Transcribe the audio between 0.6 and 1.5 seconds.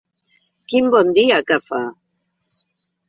Quin bon dia